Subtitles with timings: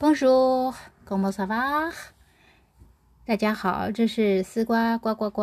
[0.00, 1.92] Bonjour, comment ça va？
[3.26, 5.42] 大家好，这是丝瓜呱呱呱。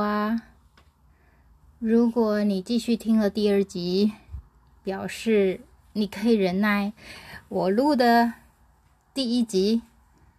[1.77, 4.13] 如果你继续听了第二集，
[4.81, 5.59] 表示
[5.91, 6.93] 你可以忍耐
[7.49, 8.31] 我录的
[9.13, 9.81] 第一集，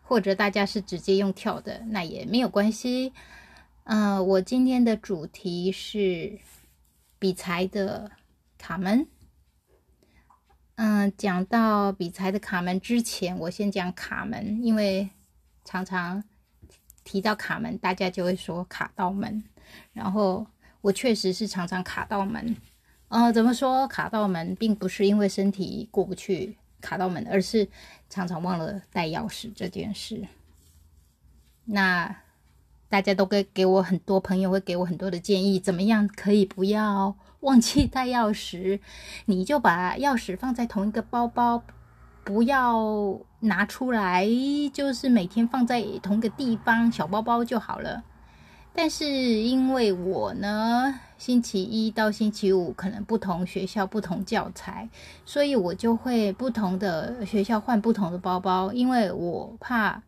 [0.03, 3.13] 或者大家是直接用跳的，那也没有关系。
[3.85, 6.39] 嗯，我今天的主题是
[7.19, 8.13] 比才的
[8.57, 9.07] 卡门。
[10.77, 15.09] 嗯，讲到比才的卡门之前，我先讲卡门，因为
[15.65, 16.23] 常常
[17.03, 19.43] 提到卡门，大家就会说卡到门。
[19.95, 20.47] 然后
[20.83, 22.55] 我确实是常常卡到门。
[23.09, 27.67] 呃，怎么说卡到门，并不是因为身体过不去卡到门，而是
[28.11, 30.29] 常常忘了带钥匙这件事。
[31.65, 32.15] 那
[32.91, 37.17] 大家都给给我很多朋友会给我很多的建议，怎么样可以不要？
[37.47, 38.81] 忘记带钥匙，
[39.27, 41.63] 你就把钥匙放在同一个包包，
[42.25, 44.27] 不要拿出来，
[44.73, 48.03] 就是每天放在同一个地方，小包包就好了。
[48.75, 54.89] 但是因为我呢，星期一到星期五可能不同学校不同教材，
[55.25, 60.03] 所以我就会不同的学校换不同的包包，因为我怕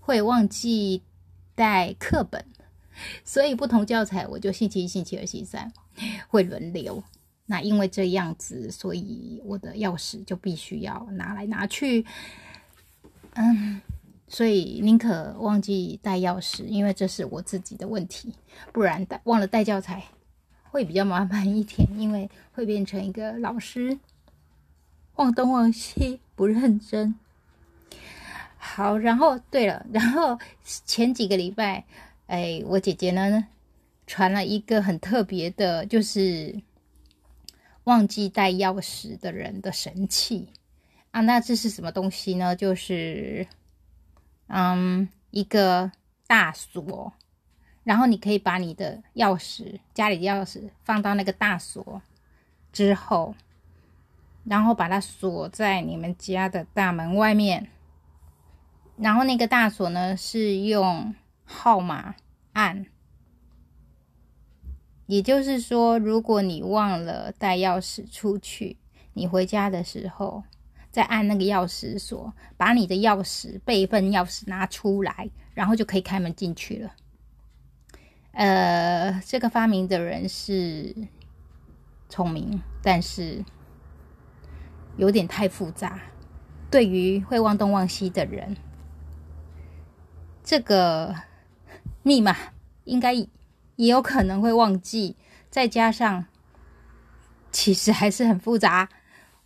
[0.00, 1.04] 会忘记
[1.54, 2.44] 带课本，
[3.24, 5.72] 所以不同教材我就星期一、星期二、星期三。
[6.28, 7.02] 会轮流，
[7.46, 12.04] 那因为这样子，所以我的钥匙就必须要拿来拿去。
[13.34, 13.80] 嗯，
[14.28, 18.34] 所以宁可忘记带钥匙，因为这是我自己的问题，
[18.72, 20.04] 不然带忘了带教材
[20.70, 23.98] 会比较麻烦一点，因为会变成一个老师
[25.16, 27.14] 忘东忘西，不认真。
[28.56, 30.38] 好，然后对了，然后
[30.86, 31.84] 前几个礼拜，
[32.26, 33.46] 哎，我姐姐呢？
[34.10, 36.60] 传了一个很特别的，就是
[37.84, 40.48] 忘记带钥匙的人的神器
[41.12, 41.20] 啊！
[41.20, 42.56] 那这是什么东西呢？
[42.56, 43.46] 就是
[44.48, 45.92] 嗯，一个
[46.26, 47.12] 大锁，
[47.84, 52.02] 然后你可以把你的钥匙，家里的钥匙放到那个大锁
[52.72, 53.36] 之后，
[54.42, 57.68] 然后把它锁在你们家的大门外面，
[58.96, 61.14] 然后那个大锁呢是用
[61.44, 62.16] 号码
[62.54, 62.86] 按。
[65.10, 68.76] 也就是说，如果你忘了带钥匙出去，
[69.12, 70.44] 你回家的时候
[70.92, 76.92] 再按那个钥匙锁，把你的钥匙备份钥匙拿出来，然后就可以开门进去了。
[78.30, 80.94] 呃，这个发明的人是
[82.08, 83.44] 聪明，但是
[84.96, 86.00] 有点太复杂。
[86.70, 88.56] 对于会忘东忘西的人，
[90.44, 91.12] 这个
[92.04, 92.36] 密码
[92.84, 93.26] 应该。
[93.80, 95.16] 也有可能会忘记，
[95.48, 96.26] 再加上
[97.50, 98.86] 其实还是很复杂。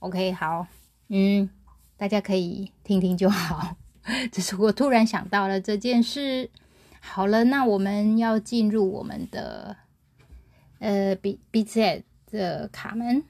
[0.01, 0.67] OK，好，
[1.07, 1.49] 嗯，
[1.97, 3.77] 大家可以听听就好。
[4.33, 6.51] 只是我突然想到了这件事。
[7.01, 9.77] 好了，那我们要进入我们的
[10.81, 12.03] 呃 B B Z
[12.33, 13.23] 的卡门。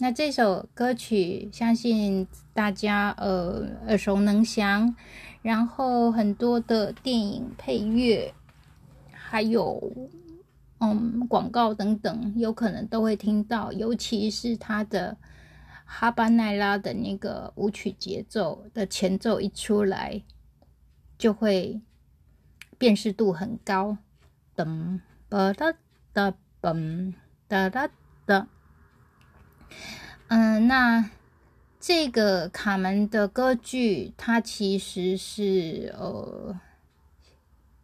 [0.00, 4.94] 那这首歌曲相信大家呃耳熟能详，
[5.40, 8.34] 然后很多的电影配乐。
[9.30, 9.80] 还有，
[10.80, 15.16] 嗯，广告等等，有可能都会听到，尤其是他的
[15.84, 20.24] 哈巴奈拉的那个舞曲节奏的前奏一出来，
[21.16, 21.80] 就会
[22.76, 23.98] 辨识度很高。
[24.56, 24.98] 噔
[25.28, 25.72] 吧哒
[26.12, 27.14] 哒嘣
[27.46, 27.88] 哒哒
[28.26, 28.48] 哒。
[30.26, 31.08] 嗯，那
[31.78, 36.58] 这个卡门的歌剧，它其实是呃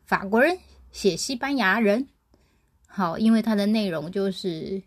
[0.04, 0.58] 法国人。
[0.96, 2.08] 写西班牙人，
[2.86, 4.82] 好，因为它的内容就是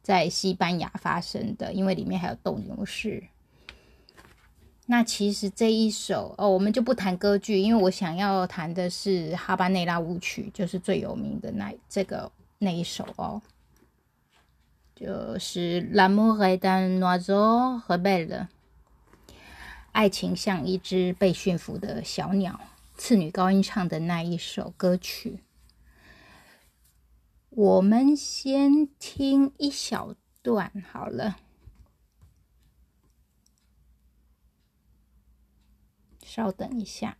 [0.00, 3.24] 在西班牙发生的，因为里面还有斗牛士。
[4.86, 13.42] 那其实这一首哦，我们就不谈歌剧，因为我想要谈的是哈巴内拉舞曲，就是最有名的那这个那一首哦，
[14.94, 18.28] 就是《L'amour est un oiseau rebelle》，
[19.90, 22.60] 爱情像一只被驯服的小鸟。
[23.00, 25.42] 次女高音唱的那一首歌曲，
[27.48, 31.38] 我们先听一小段好了，
[36.22, 37.16] 稍等一下。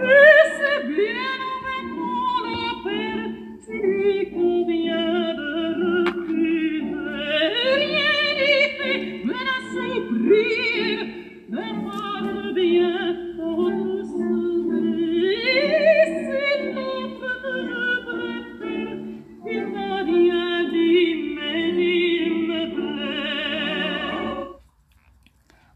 [0.00, 3.18] Esse bien un vecona per
[3.64, 3.80] si
[4.32, 4.79] convien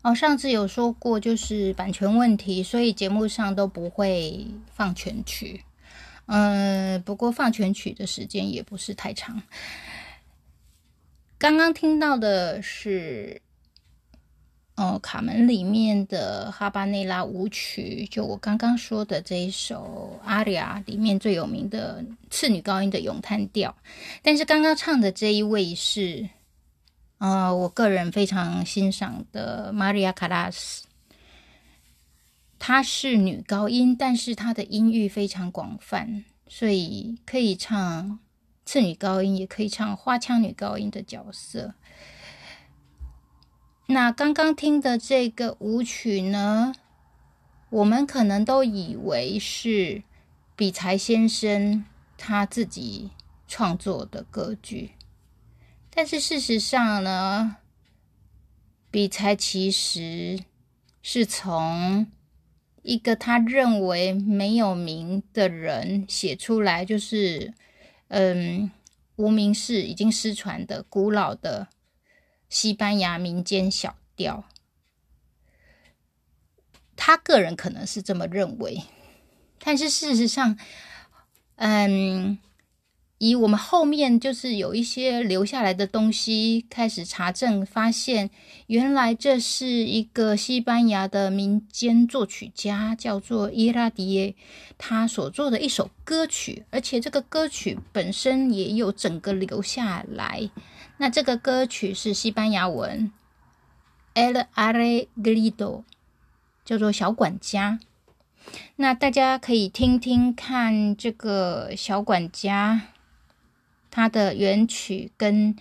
[0.05, 5.65] 哦，上次有说过，就是版权问题，所以节目上都不会放全曲。
[6.27, 9.41] 嗯，不过放全曲的时间也不是太长。
[11.39, 13.41] 刚刚听到的是，
[14.77, 23.75] 哦，卡门里面的哈巴内拉舞曲，就我刚刚说的这一首阿里亚里面最有名的次女高音的咏叹调。
[24.23, 26.29] 但是刚刚唱的这一位是。
[27.19, 30.83] 呃，我个人非常欣赏的 Maria Callas，
[32.59, 38.19] 她是女高音，但是她的音域非常广泛，所以可以唱
[38.67, 41.75] 次女高音，也可以唱花腔女高音的角色。
[43.87, 46.75] 那刚刚听的这个舞曲呢，
[47.71, 50.03] 我们可能都以为是
[50.57, 51.85] 比才先生
[52.17, 53.11] 他自己
[53.47, 54.94] 创作的歌剧。
[55.97, 57.59] 但是事实上呢，
[58.91, 60.41] 比才其实
[61.01, 62.11] 是从
[62.83, 67.55] 一个他认为没有名的人写出来，就是
[68.09, 68.73] 嗯
[69.15, 71.69] 无名氏已经失传的古老的
[72.49, 74.45] 西班牙民间小调。
[76.97, 78.83] 他个人可能是这么认为，
[79.61, 80.59] 但是事实上，
[81.55, 82.39] 嗯。
[83.19, 88.29] 以我们后面就是有一些留下来的东西开始查证，发现
[88.67, 94.35] 原来这是一个西班牙的民间作曲家，叫做伊拉迪耶，
[94.77, 100.51] 他所做的一首歌曲，而且这个歌曲本身也有整个留下来。
[100.99, 103.11] 那这个歌曲是西班牙文
[104.15, 105.85] ，El Arreglido，
[106.65, 107.79] 叫做小管家。
[108.77, 112.89] 那大家可以听听看这个小管家。
[113.95, 115.55] 它的原曲跟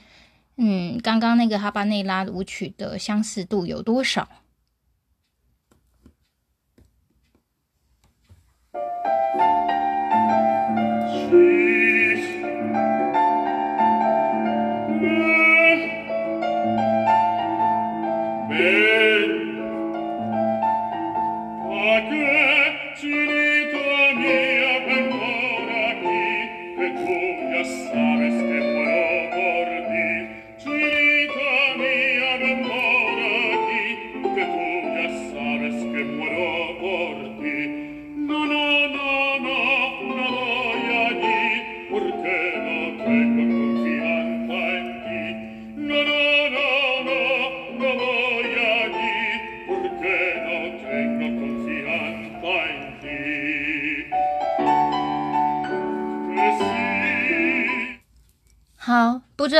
[0.57, 4.27] 嗯刚刚那个哈巴内拉舞曲的相似度有多少？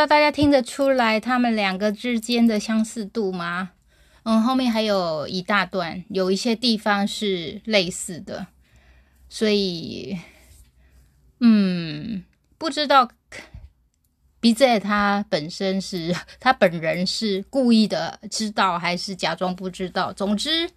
[0.06, 3.72] 大家听得出来他们两个之间的相似度吗？
[4.24, 8.48] 嗯，后面还有一大段，有一些地方是类似的，
[9.28, 10.18] 所以，
[11.40, 12.24] 嗯，
[12.58, 13.10] 不知道
[14.40, 20.14] B Z 他本身是 他本人是故意的知道，还是假装不知道？
[20.14, 20.70] 总之，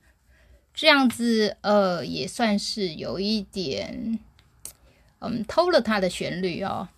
[0.74, 4.18] 这样子呃，也算是有一点，
[5.20, 6.88] 嗯，偷了他的旋律哦。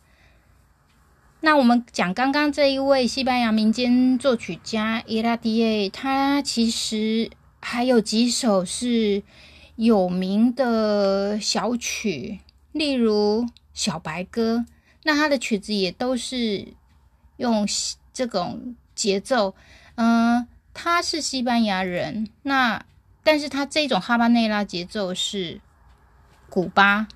[1.40, 7.30] 那我们讲刚刚这一位西班牙民间作曲家伊拉迪耶，他其实
[7.60, 9.22] 还有几首是
[9.76, 12.40] 有名的小曲，
[12.72, 14.64] 例如《小白歌》。
[15.04, 16.74] 那他的曲子也都是
[17.36, 17.66] 用
[18.12, 19.54] 这种节奏。
[19.94, 22.84] 嗯，他是西班牙人，那
[23.22, 25.60] 但是他这种哈巴内拉节奏是
[26.50, 27.06] 古巴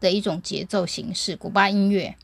[0.00, 2.16] 的一种节奏形式，古巴音乐。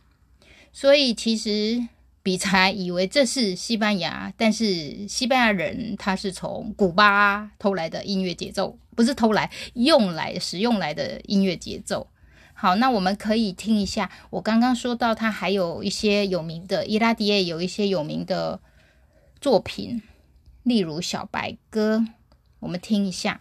[0.81, 1.89] 所以其实
[2.23, 12.07] 比才以为这是西班牙，但是西班牙人他是从古巴偷来的音乐节奏，不是偷来用来使用来的音乐节奏。
[12.55, 18.61] 好，那我们可以听一下，我刚刚说到他还有一些有名的伊拉迪耶有一些有名的
[19.41, 20.01] 作品，
[20.63, 21.97] 例如《小白歌》，
[22.61, 23.41] 我们听一下。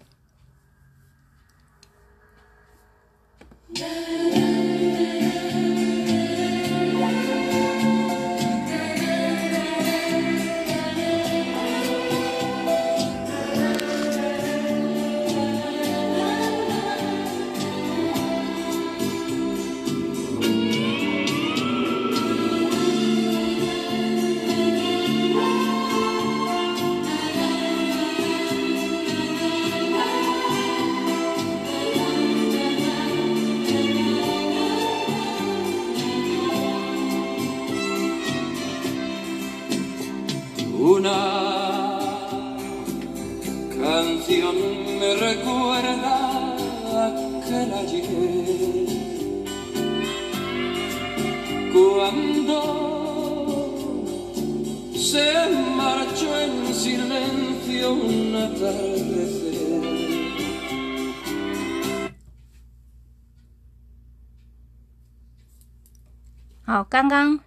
[66.63, 67.39] 好，刚刚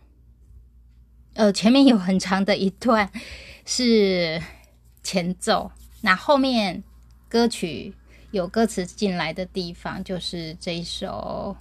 [1.35, 3.11] 呃前面有很长的一段
[3.67, 4.41] 是
[5.03, 5.71] 前奏，
[6.03, 6.83] 那后面
[7.29, 7.95] 歌曲
[8.31, 11.57] 有歌词进来的地方就是这一首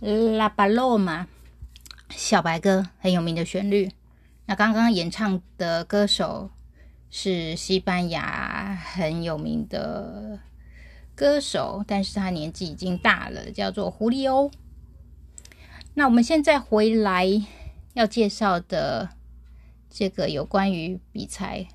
[0.36, 1.24] 《拉巴洛玛》
[2.10, 3.90] 小白歌很有名的旋律。
[4.46, 6.50] 那刚刚演唱的歌手
[7.10, 10.40] 是西班牙很有名的
[11.14, 14.50] 歌手，但是他年纪已经大了，叫做胡利欧。
[15.94, 17.26] 那我们现在回来
[17.92, 19.10] 要介绍的
[19.88, 21.68] 这个有关于比赛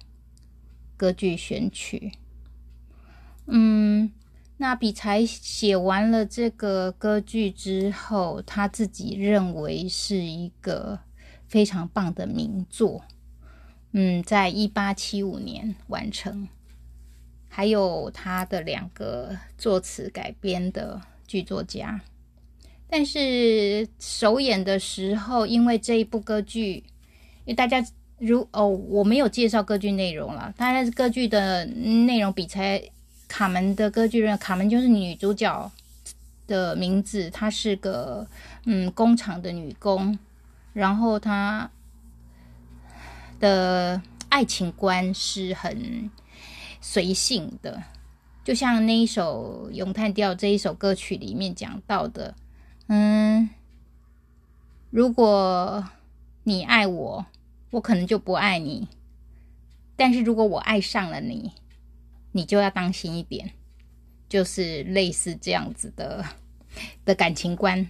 [0.99, 2.11] 歌剧选曲，
[3.47, 4.11] 嗯，
[4.57, 10.99] 那比才写完了这个歌剧之后，他自己认为是一个
[11.47, 13.05] 非常棒的名作，
[13.93, 16.49] 嗯，在一八七五年完成，
[17.47, 22.01] 还有他的两个作词改编的剧作家。
[22.89, 26.83] 但是首演的时候，因为这一部歌剧，
[27.45, 27.81] 因为大家
[28.19, 30.53] 如哦，我没有介绍歌剧内容了。
[30.57, 32.81] 大概歌剧的内容比才
[33.27, 35.71] 卡门的歌剧，卡门就是女主角
[36.47, 38.27] 的名字，她是个
[38.65, 40.17] 嗯工厂的女工，
[40.73, 41.69] 然后她
[43.39, 46.09] 的爱情观是很
[46.81, 47.81] 随性的，
[48.43, 52.35] 就像那一首咏叹调这一首歌曲里面讲到的。
[52.87, 53.49] 嗯，
[54.89, 55.87] 如果
[56.43, 57.25] 你爱我，
[57.71, 58.87] 我可能就不爱你；
[59.95, 61.51] 但是如果我爱上了你，
[62.31, 63.51] 你就要当心一点，
[64.27, 66.25] 就是类似这样子的
[67.05, 67.89] 的感情观。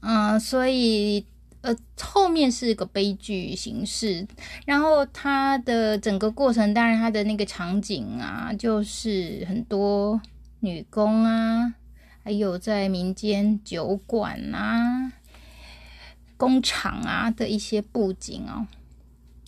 [0.00, 1.26] 嗯，所以
[1.62, 4.26] 呃，后面是个悲剧形式，
[4.64, 10.20] 然后它的整个过程，当然它的那个场景啊，就是很多
[10.60, 11.74] 女工啊。
[12.22, 15.12] 还有在民间酒馆啊、
[16.36, 18.66] 工厂啊的一些布景哦，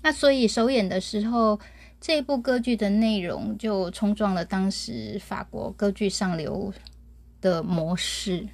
[0.02, 1.60] 那所以首演的时候，
[2.00, 6.72] 这部歌剧的内容就冲撞了当时法国歌剧上流
[7.40, 8.48] 的模式。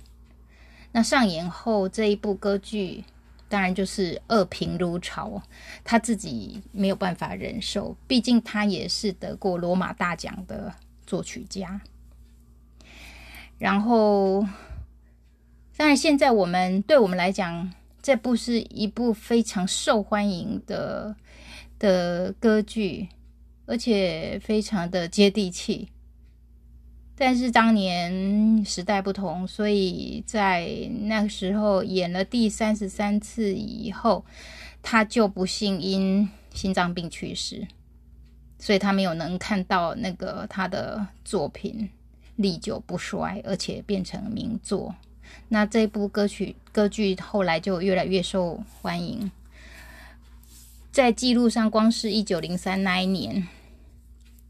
[0.92, 3.04] 那上演后，这一部歌剧
[3.48, 5.42] 当然就是恶评如潮，
[5.84, 10.74] 他自己没有办法忍受，毕竟他也是得过罗马大奖的
[11.06, 11.80] 作曲家。
[13.58, 14.46] 然后，
[15.76, 17.72] 当然，现在我们对我们来讲，
[18.04, 21.16] 这部是一部非常受欢迎的
[21.78, 23.08] 的歌剧，
[23.64, 25.88] 而且非常的接地气。
[27.16, 30.68] 但是当年时代不同，所以在
[31.04, 34.22] 那个时候演了第三十三次以后，
[34.82, 37.66] 他就不幸因心脏病去世，
[38.58, 41.88] 所以他没有能看到那个他的作品。
[42.36, 44.94] 历久不衰，而且变成名作。
[45.54, 49.30] 那这部歌曲歌剧后来就越来越受欢迎，
[50.90, 53.46] 在记录上，光是一九零三那一年，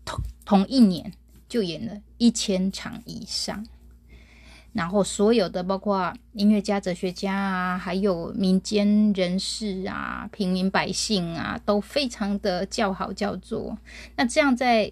[0.07, 1.13] 同同一年
[1.47, 3.67] 就演了一千场以上。
[4.73, 13.77] 然后所有的包括音乐家、哲学家啊，还有民间人士啊、平民百姓啊，都非常的叫好叫座。
[14.17, 14.91] 那这样在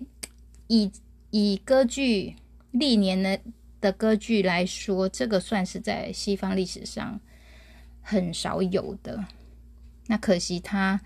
[0.66, 0.92] 以
[1.30, 2.36] 以歌剧。
[2.74, 3.38] 历年的
[3.82, 7.20] 的歌剧来说，这个算是在西方历史上
[8.00, 9.26] 很少有的。
[10.06, 11.00] 那可惜他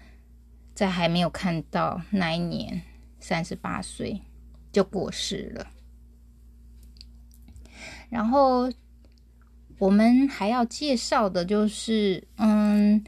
[0.74, 2.82] 在还没有看到那一年，
[3.18, 4.20] 三十八岁
[4.70, 5.66] 就过世了。
[8.10, 8.70] 然后
[9.78, 13.02] 我们还要介绍的就是，嗯，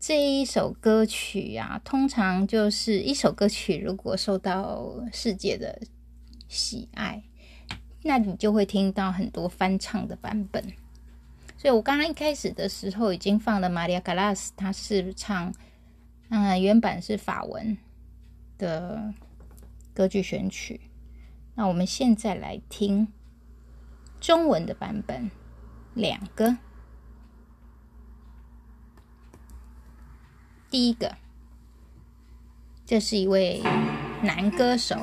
[0.00, 5.80] 这一首歌曲呀，通常就是一首歌曲，如果受到世界的
[6.48, 7.22] 喜爱。
[8.02, 10.62] 那你就会听到很多翻唱的版本，
[11.56, 15.52] 所以我刚刚一开始的时候已经放了玛利亚·卡拉斯，他是唱，
[16.30, 17.78] 嗯，原版是法文
[18.58, 19.14] 的
[19.94, 20.80] 歌剧选曲。
[21.54, 23.06] 那我们现在来听
[24.20, 25.30] 中文的版本，
[25.94, 26.56] 两个。
[30.70, 31.14] 第一个，
[32.86, 33.62] 这是一位
[34.22, 34.96] 男歌手。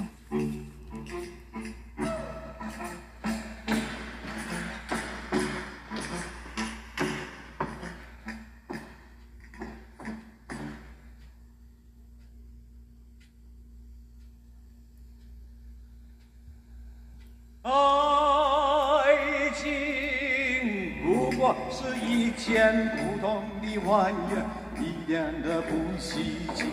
[23.86, 24.46] 玩意儿，
[24.80, 26.66] 一点都不稀奇。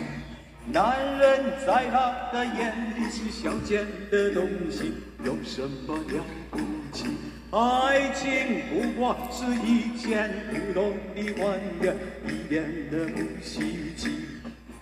[0.69, 6.59] 男人在他的眼里是小贱的东西，有什么了不
[6.91, 7.05] 起？
[7.51, 11.83] 爱情不过是一件普通的玩意，
[12.27, 14.27] 一点都不稀奇。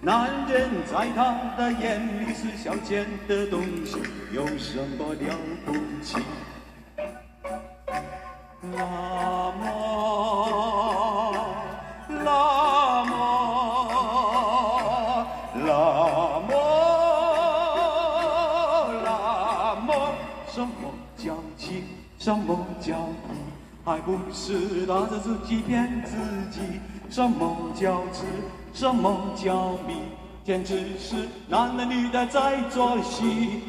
[0.02, 3.98] 男人在他的眼里是小贱的东西，
[4.32, 6.18] 有什么了不起？
[8.76, 9.35] 啊
[22.26, 22.96] 什么叫
[23.30, 23.38] 义？
[23.86, 26.18] 还不是拿着自己骗自
[26.50, 26.60] 己？
[27.08, 28.24] 什么叫痴？
[28.74, 29.94] 什么叫迷？
[30.44, 33.62] 简直是男的女的在做戏。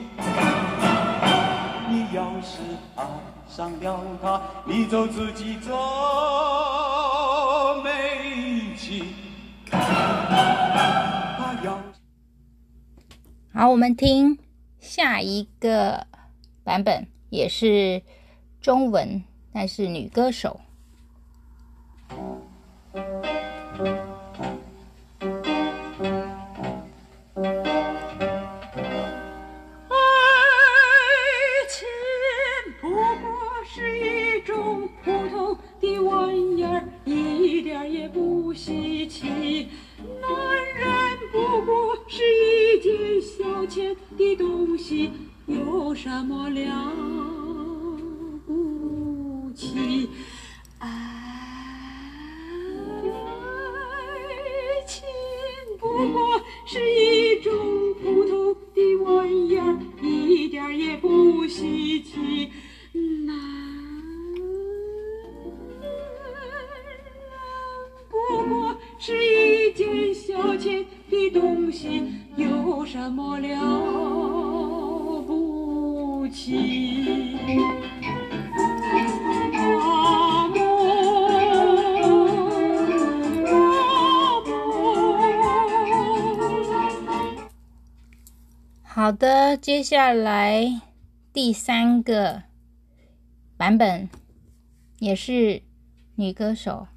[1.91, 2.63] 你要是
[2.95, 3.05] 爱
[3.47, 5.77] 上了他，你就自己走
[7.85, 9.05] 没气。
[9.71, 9.79] 他
[11.63, 11.79] 要
[13.53, 14.39] 好，我们听
[14.81, 16.07] 下一个
[16.65, 18.03] 版本，也是
[18.67, 20.61] 中文，但是女歌手。
[22.13, 22.19] 爱
[31.69, 31.87] 情
[32.81, 33.07] 不过
[33.73, 39.69] 是一种普通的玩意儿，一点也不稀奇。
[40.21, 40.29] 男
[40.75, 45.13] 人不过是一件消遣的东西，
[45.47, 47.46] 有什么了不
[49.77, 50.09] 起？
[50.79, 50.89] 爱
[54.87, 55.05] 情
[55.79, 57.53] 不过是一种
[58.03, 62.51] 普通的玩意儿，一点儿也不稀奇。
[63.27, 63.37] 男
[64.35, 64.41] 人
[68.09, 68.17] 不
[68.49, 72.03] 过是一件消遣的东西，
[72.37, 77.37] 有什么了不起？
[89.07, 90.83] 好的，接下来
[91.33, 92.43] 第三个
[93.57, 94.11] 版本
[94.99, 95.63] 也是
[96.17, 96.89] 女歌手。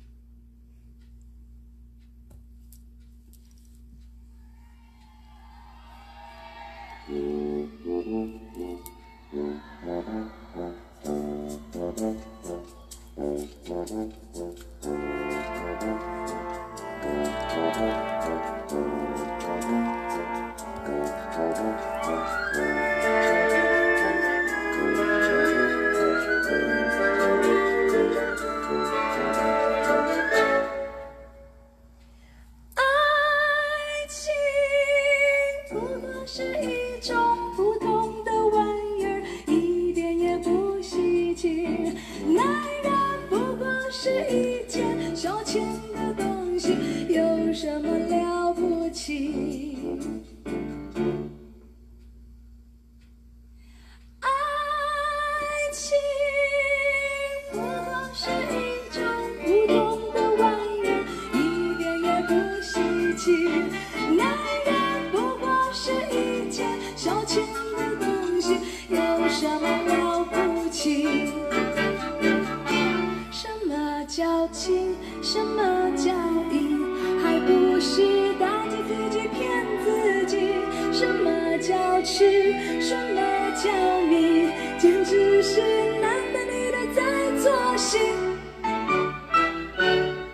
[75.31, 75.61] 什么
[75.95, 76.11] 叫
[76.51, 76.75] 义？
[77.23, 80.55] 还不是大家自己骗自己？
[80.91, 82.51] 什么叫痴？
[82.81, 83.21] 什么
[83.53, 83.69] 叫
[84.09, 84.49] 迷？
[84.79, 85.61] 简直是
[86.01, 87.03] 男的女的在
[87.43, 87.99] 作戏。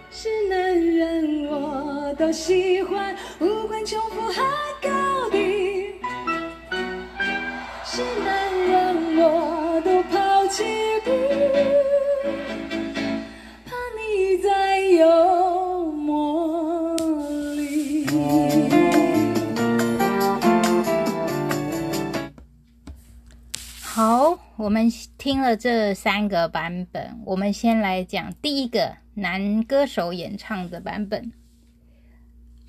[0.09, 3.13] 是男人我都喜欢，
[25.45, 31.31] 了这三个版本，我们先来讲第一个男歌手演唱的版本。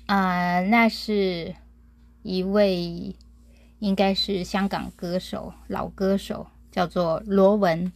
[0.05, 1.55] 啊、那是
[2.21, 3.15] 一位
[3.79, 7.91] 应该是香港歌手，老歌手，叫做罗文。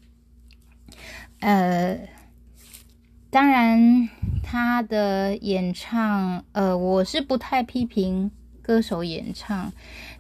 [1.42, 2.00] 呃，
[3.30, 4.10] 当然
[4.44, 8.32] 他的演唱，呃，我是不太批评
[8.72, 9.70] 歌手演唱，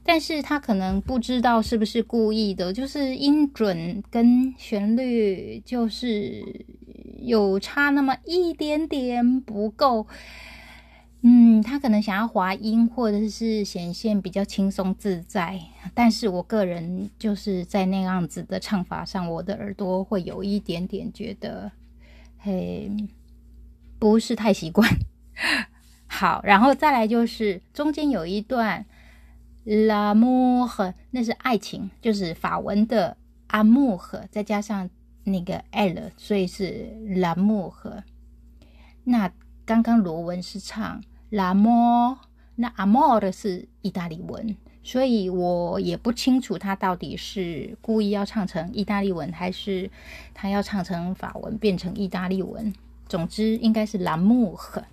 [0.03, 6.65] 但是他可能不知道是不是故意的，就是音准跟旋律就是
[7.21, 10.05] 有差那么一点点不够。
[11.21, 15.57] 嗯，他可能想要滑音，或者是显现比较轻松自在，
[15.93, 21.71] 但是我个人就是在那样子的唱法上，我的耳朵会有一点点觉得，
[22.39, 22.91] 嘿，
[23.97, 24.89] 不是太习惯。
[26.13, 28.85] 好，然后再来就是中间有一段
[29.65, 33.15] l'amour，那是爱情，就是法文的
[33.47, 34.89] amour，再加上
[35.23, 38.03] 那个 l，所以是 l'amour。
[39.05, 39.31] 那
[39.65, 41.01] 刚刚罗文是唱。
[41.31, 42.17] 拉莫，
[42.55, 49.89] 那阿莫的是意大利文，所以我也不清楚他到底是故意要唱成意大利文，还是
[50.33, 52.73] 他要唱成法文变成意大利文。
[53.07, 54.83] 总之应该是拉木赫。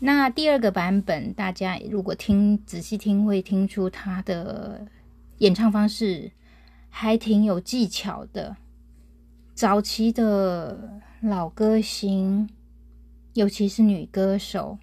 [0.00, 4.86] 那第二个版本，大家如果听仔细听，会听出他的
[5.38, 6.30] 演唱方式
[6.88, 8.56] 还挺有技巧的。
[9.54, 12.48] 早期的老歌星。
[13.34, 14.78] 尤其是女歌手，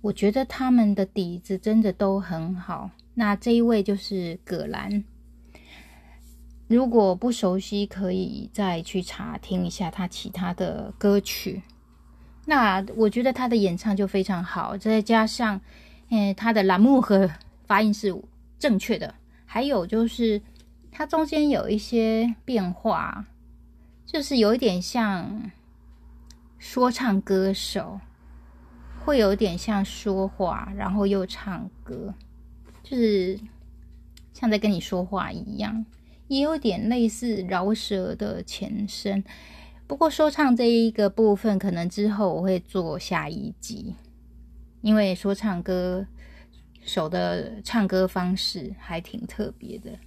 [0.00, 2.88] 我觉得他们的底子真的都很好。
[3.14, 5.02] 那这一位就是葛兰，
[6.68, 11.62] 如果不熟悉，可以再去查听一下他其他的歌曲。
[12.46, 15.60] 那我觉得他的演唱就非常好，再加上，
[16.08, 17.30] 嗯，他的栏目和
[17.66, 18.14] 发音是
[18.58, 19.14] 正确的，
[19.46, 20.40] 还有就是
[20.90, 23.26] 他中间有一些变化，
[24.04, 25.50] 就是有一点像。
[26.62, 27.98] 说唱歌手
[29.02, 32.12] 会有点像说话，然后又唱歌，
[32.82, 33.40] 就是
[34.34, 35.86] 像在跟你说话一样，
[36.28, 39.24] 也有点类似饶舌的前身。
[39.90, 43.96] 不过说唱这一个部分，可能之后我会做下一集，
[44.82, 46.06] 因为说唱歌
[46.80, 49.98] 手的唱歌方式还挺特别的。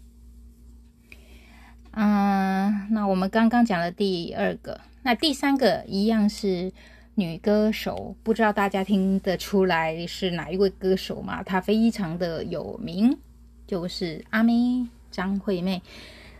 [1.91, 4.79] 嗯，那我们刚刚讲了第二个。
[5.01, 6.71] 那第三个一样是
[7.15, 11.43] 女歌手，不知道大家听得出来是哪一位歌手吗？
[11.43, 13.19] 她非常的有名，
[13.67, 15.81] 就是阿妹张惠妹。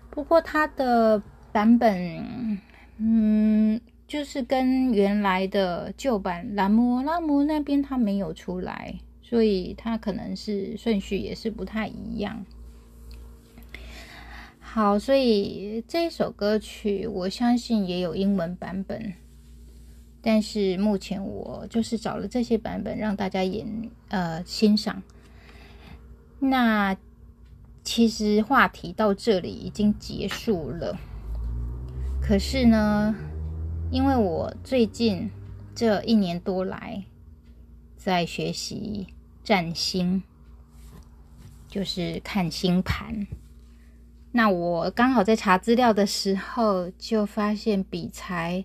[0.10, 2.58] 不过她的版本，
[2.97, 12.45] 嗯，就是跟原来的旧版兰姆拉姆那边它没有出来，所以它可能是顺序也是不太一样。
[14.60, 19.13] 好，所以这首歌曲，我相信也有英文版本，
[20.21, 23.67] 但是目前我就是找了这些版本让大家演
[24.10, 25.03] 呃欣赏。
[26.39, 26.95] 那
[27.84, 30.97] 其实话题到这里已经结束了，
[32.25, 33.13] 可是呢，
[33.91, 35.29] 因为我最近
[35.75, 37.03] 这一年多来
[37.97, 39.07] 在学习
[39.43, 40.23] 占星，
[41.67, 43.27] 就是看星盘。
[44.31, 48.63] 那我刚好在查资料的时候，就发现比才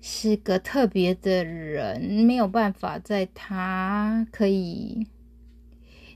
[0.00, 5.06] 是个特别的人，没有办法在他可以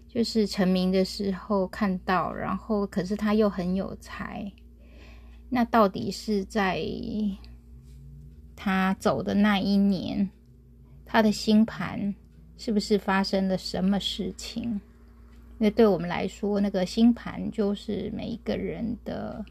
[0.09, 4.51] 就是成名的时候看到，然后可是他又很有才。
[5.51, 6.81] 那到底是在
[8.57, 10.31] 他走的那一年，
[11.05, 12.15] 他的星盘
[12.57, 14.81] 是不是发生了什么事情？
[15.59, 19.45] 因为对我们来说，那个星盘就是每一个人的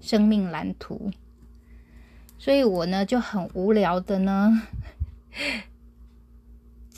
[0.00, 1.10] 生命蓝图，
[2.38, 4.62] 所以我呢就很无聊的呢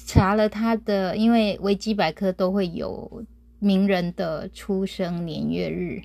[0.07, 3.25] 查了他的，因为维基百科都会有
[3.59, 6.01] 名人的出生年月日，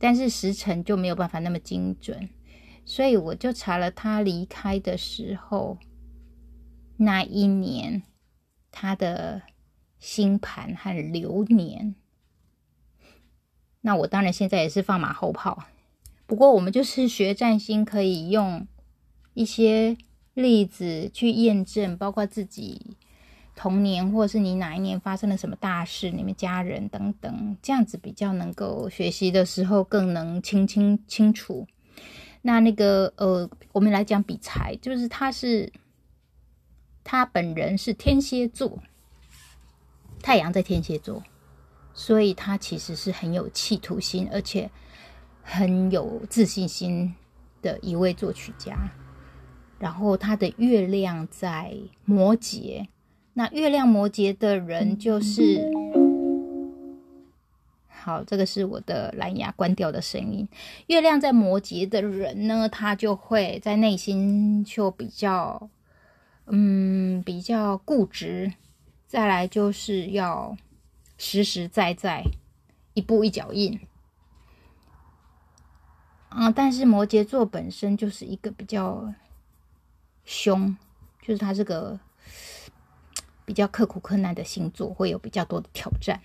[0.00, 2.28] 但是时辰就没有办法那么精准，
[2.84, 5.78] 所以我就查了他离开的时候
[6.96, 8.02] 那一年
[8.72, 9.42] 他的。
[10.02, 11.94] 星盘和流年，
[13.82, 15.64] 那我当然现在也是放马后炮。
[16.26, 18.66] 不过我们就是学占星，可以用
[19.34, 19.98] 一些
[20.32, 22.96] 例子去验证，包括自己
[23.54, 31.66] 童年，或是你哪一年发生了什么大事，你们家人等等，这样子比较能够学习的时候更能清清清楚。
[32.42, 35.70] 那那个呃，我们来讲比财，就是他是
[37.04, 38.78] 他本人是天蝎座。
[40.22, 41.22] 太阳在天蝎座，
[41.94, 44.70] 所以他其实是很有企图心，而且
[45.42, 47.14] 很有自信心
[47.62, 48.90] 的一位作曲家。
[49.78, 52.86] 然后他的月亮在摩羯，
[53.34, 55.70] 那月亮摩羯的人就是
[57.88, 60.48] 好，这个是我的蓝牙关掉的声音。
[60.86, 65.68] 月亮在摩羯的人呢，他就会在内心就比较，
[66.46, 68.52] 嗯，比较固执。
[69.06, 70.56] 再来就是要
[71.18, 72.24] 实实在在，
[72.94, 73.78] 一步一脚印。
[76.30, 79.12] 啊，但是摩羯座本身就是一个比较
[80.24, 80.76] 凶，
[81.20, 81.98] 就是他是个
[83.50, 86.20] 比较刻苦困难的星座，会有比较多的挑战。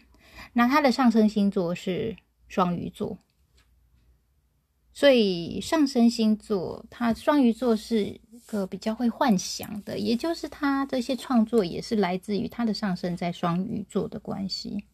[0.54, 2.16] 那他的上升星座是
[2.48, 3.18] 双鱼座，
[4.94, 14.86] 所以上升星座他双鱼座是个比较会幻想的，也就是他这些创作也是来自于他的上升在双鱼座的关系。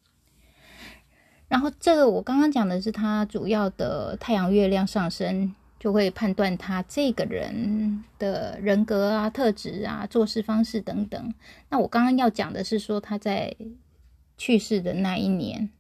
[1.50, 11.34] 然后这个我刚刚讲的是他主要的太阳、月亮上升，就会判断他这个人的人格啊、特质啊、做事方式等等。
[11.70, 13.56] 那我刚刚要讲的是说他在
[14.38, 15.72] 去世的那一年，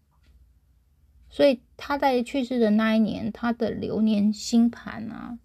[1.29, 5.37] 所以他在去世的那一年，他的流年星盘啊，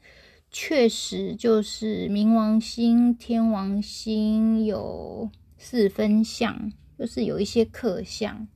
[0.51, 8.49] 确实就是冥王星、天王星有四分相，就是有一些克相。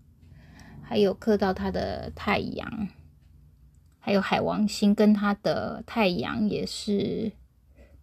[0.82, 2.88] 还有克到他的太阳，
[4.00, 7.30] 还有海王星跟他的太阳也是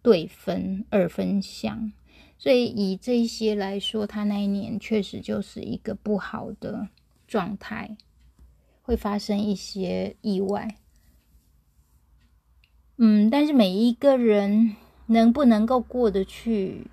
[0.00, 1.92] 对分二分相，
[2.38, 6.88] 所以以这些来说，他那一年确实就是一个不好的
[7.26, 7.96] 状态，
[8.82, 10.76] 会发生一些意外。
[12.96, 16.86] 嗯，但是每一个人能不能够过得去？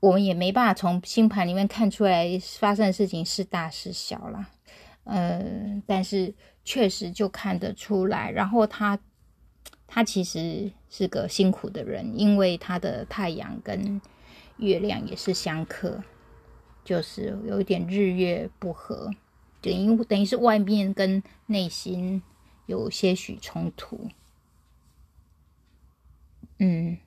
[0.00, 4.50] 我们也没办法从星盘里面看出来发生的事情是大是小啦，
[5.04, 8.30] 呃，但是确实就看得出来。
[8.30, 8.98] 然后他
[9.86, 14.00] 他其实是个辛苦的人，因为他的太阳跟
[14.56, 16.02] 月亮也是相克，
[16.84, 19.10] 就是有一点日月不合，
[19.60, 22.22] 等于等于是外面跟内心
[22.66, 24.08] 有些许冲突，
[26.58, 26.98] 嗯。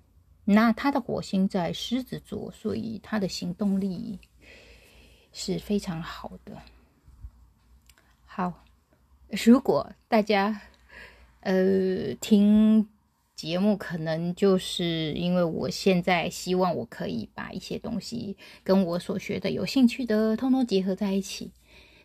[0.49, 4.17] 那他的火星在狮子座，所以他的行动力
[5.33, 6.61] 是非常好的。
[8.37, 8.53] 好，
[9.31, 10.61] 如果大家
[11.39, 12.87] 呃听
[13.35, 21.49] 节目，可能就是因为我现在希望我可以把一些东西跟我所学的有兴趣的通通结合在一起，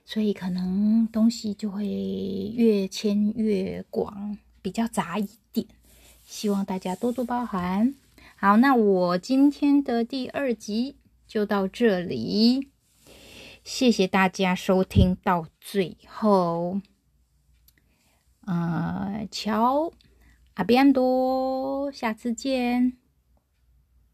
[0.07, 5.67] 所以可能东西就会越牵越广，比较杂一点，
[6.25, 7.95] 希望大家多多包涵。
[8.37, 10.97] 好，那我今天的第二集
[11.29, 12.69] 就到这里，
[13.65, 16.81] 谢谢大家收听到最后。
[18.45, 19.93] 呃，乔
[20.55, 23.02] 阿边多，下次见。